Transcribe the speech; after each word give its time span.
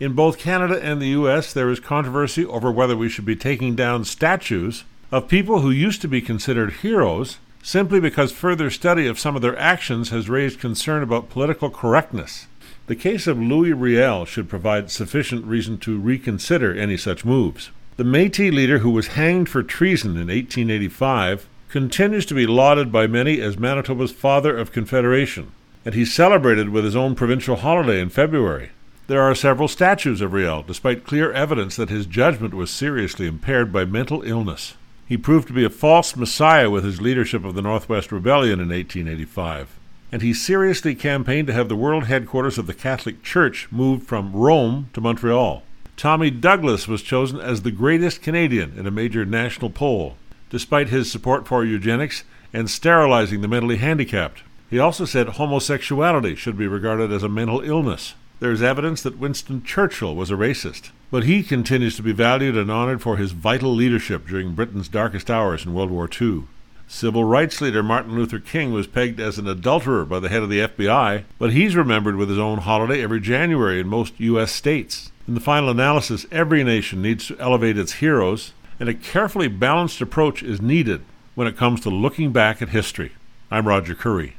In 0.00 0.14
both 0.14 0.38
Canada 0.38 0.82
and 0.82 0.98
the 0.98 1.08
US, 1.08 1.52
there 1.52 1.68
is 1.68 1.78
controversy 1.78 2.46
over 2.46 2.72
whether 2.72 2.96
we 2.96 3.10
should 3.10 3.26
be 3.26 3.36
taking 3.36 3.74
down 3.74 4.06
statues 4.06 4.84
of 5.12 5.28
people 5.28 5.60
who 5.60 5.70
used 5.70 6.00
to 6.00 6.08
be 6.08 6.22
considered 6.22 6.72
heroes 6.80 7.36
simply 7.62 8.00
because 8.00 8.32
further 8.32 8.70
study 8.70 9.06
of 9.06 9.18
some 9.18 9.36
of 9.36 9.42
their 9.42 9.58
actions 9.58 10.08
has 10.08 10.30
raised 10.30 10.58
concern 10.58 11.02
about 11.02 11.28
political 11.28 11.68
correctness. 11.68 12.46
The 12.86 12.96
case 12.96 13.26
of 13.26 13.38
Louis 13.38 13.74
Riel 13.74 14.24
should 14.24 14.48
provide 14.48 14.90
sufficient 14.90 15.44
reason 15.44 15.76
to 15.80 16.00
reconsider 16.00 16.74
any 16.74 16.96
such 16.96 17.26
moves. 17.26 17.70
The 17.98 18.04
Metis 18.04 18.54
leader 18.54 18.78
who 18.78 18.90
was 18.90 19.08
hanged 19.08 19.50
for 19.50 19.62
treason 19.62 20.12
in 20.12 20.28
1885 20.28 21.46
continues 21.68 22.24
to 22.24 22.34
be 22.34 22.46
lauded 22.46 22.90
by 22.90 23.06
many 23.06 23.38
as 23.42 23.58
Manitoba's 23.58 24.12
father 24.12 24.56
of 24.56 24.72
Confederation, 24.72 25.52
and 25.84 25.94
he's 25.94 26.14
celebrated 26.14 26.70
with 26.70 26.84
his 26.86 26.96
own 26.96 27.14
provincial 27.14 27.56
holiday 27.56 28.00
in 28.00 28.08
February. 28.08 28.70
There 29.10 29.22
are 29.22 29.34
several 29.34 29.66
statues 29.66 30.20
of 30.20 30.32
Riel, 30.32 30.62
despite 30.62 31.04
clear 31.04 31.32
evidence 31.32 31.74
that 31.74 31.88
his 31.88 32.06
judgment 32.06 32.54
was 32.54 32.70
seriously 32.70 33.26
impaired 33.26 33.72
by 33.72 33.84
mental 33.84 34.22
illness. 34.22 34.74
He 35.04 35.16
proved 35.16 35.48
to 35.48 35.52
be 35.52 35.64
a 35.64 35.68
false 35.68 36.14
messiah 36.14 36.70
with 36.70 36.84
his 36.84 37.00
leadership 37.00 37.44
of 37.44 37.56
the 37.56 37.60
Northwest 37.60 38.12
Rebellion 38.12 38.60
in 38.60 38.68
1885, 38.68 39.76
and 40.12 40.22
he 40.22 40.32
seriously 40.32 40.94
campaigned 40.94 41.48
to 41.48 41.52
have 41.52 41.68
the 41.68 41.74
world 41.74 42.04
headquarters 42.04 42.56
of 42.56 42.68
the 42.68 42.72
Catholic 42.72 43.24
Church 43.24 43.66
moved 43.72 44.06
from 44.06 44.32
Rome 44.32 44.90
to 44.92 45.00
Montreal. 45.00 45.64
Tommy 45.96 46.30
Douglas 46.30 46.86
was 46.86 47.02
chosen 47.02 47.40
as 47.40 47.62
the 47.62 47.72
greatest 47.72 48.22
Canadian 48.22 48.78
in 48.78 48.86
a 48.86 48.92
major 48.92 49.24
national 49.24 49.70
poll, 49.70 50.18
despite 50.50 50.88
his 50.88 51.10
support 51.10 51.48
for 51.48 51.64
eugenics 51.64 52.22
and 52.52 52.70
sterilizing 52.70 53.40
the 53.40 53.48
mentally 53.48 53.78
handicapped. 53.78 54.44
He 54.70 54.78
also 54.78 55.04
said 55.04 55.30
homosexuality 55.30 56.36
should 56.36 56.56
be 56.56 56.68
regarded 56.68 57.10
as 57.10 57.24
a 57.24 57.28
mental 57.28 57.60
illness. 57.62 58.14
There 58.40 58.50
is 58.50 58.62
evidence 58.62 59.02
that 59.02 59.18
Winston 59.18 59.62
Churchill 59.62 60.16
was 60.16 60.30
a 60.30 60.34
racist, 60.34 60.92
but 61.10 61.24
he 61.24 61.42
continues 61.42 61.94
to 61.96 62.02
be 62.02 62.12
valued 62.12 62.56
and 62.56 62.70
honored 62.70 63.02
for 63.02 63.18
his 63.18 63.32
vital 63.32 63.74
leadership 63.74 64.26
during 64.26 64.54
Britain's 64.54 64.88
darkest 64.88 65.30
hours 65.30 65.66
in 65.66 65.74
World 65.74 65.90
War 65.90 66.08
II. 66.08 66.44
Civil 66.88 67.24
rights 67.24 67.60
leader 67.60 67.82
Martin 67.82 68.14
Luther 68.14 68.38
King 68.38 68.72
was 68.72 68.86
pegged 68.86 69.20
as 69.20 69.36
an 69.36 69.46
adulterer 69.46 70.06
by 70.06 70.20
the 70.20 70.30
head 70.30 70.42
of 70.42 70.48
the 70.48 70.60
FBI, 70.60 71.24
but 71.38 71.52
he's 71.52 71.76
remembered 71.76 72.16
with 72.16 72.30
his 72.30 72.38
own 72.38 72.60
holiday 72.60 73.02
every 73.02 73.20
January 73.20 73.78
in 73.78 73.86
most 73.86 74.18
U.S. 74.18 74.50
states. 74.50 75.12
In 75.28 75.34
the 75.34 75.40
final 75.40 75.68
analysis, 75.68 76.24
every 76.32 76.64
nation 76.64 77.02
needs 77.02 77.26
to 77.26 77.38
elevate 77.38 77.76
its 77.76 77.92
heroes, 77.92 78.54
and 78.80 78.88
a 78.88 78.94
carefully 78.94 79.48
balanced 79.48 80.00
approach 80.00 80.42
is 80.42 80.62
needed 80.62 81.02
when 81.34 81.46
it 81.46 81.58
comes 81.58 81.82
to 81.82 81.90
looking 81.90 82.32
back 82.32 82.62
at 82.62 82.70
history. 82.70 83.12
I'm 83.50 83.68
Roger 83.68 83.94
Currie. 83.94 84.36